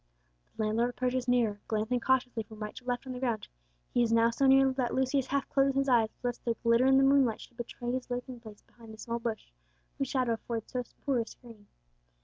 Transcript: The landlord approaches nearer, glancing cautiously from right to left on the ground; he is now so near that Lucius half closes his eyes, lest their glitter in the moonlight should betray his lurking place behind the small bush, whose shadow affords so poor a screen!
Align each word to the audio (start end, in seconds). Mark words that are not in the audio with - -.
The 0.57 0.63
landlord 0.63 0.89
approaches 0.89 1.27
nearer, 1.27 1.59
glancing 1.67 1.99
cautiously 1.99 2.41
from 2.41 2.57
right 2.57 2.75
to 2.77 2.85
left 2.85 3.05
on 3.05 3.13
the 3.13 3.19
ground; 3.19 3.47
he 3.93 4.01
is 4.01 4.11
now 4.11 4.31
so 4.31 4.47
near 4.47 4.73
that 4.73 4.95
Lucius 4.95 5.27
half 5.27 5.47
closes 5.49 5.75
his 5.75 5.87
eyes, 5.87 6.09
lest 6.23 6.43
their 6.43 6.55
glitter 6.63 6.87
in 6.87 6.97
the 6.97 7.03
moonlight 7.03 7.39
should 7.41 7.55
betray 7.55 7.91
his 7.91 8.09
lurking 8.09 8.39
place 8.39 8.63
behind 8.63 8.91
the 8.91 8.97
small 8.97 9.19
bush, 9.19 9.51
whose 9.99 10.07
shadow 10.07 10.33
affords 10.33 10.71
so 10.71 10.81
poor 11.05 11.19
a 11.19 11.27
screen! 11.27 11.67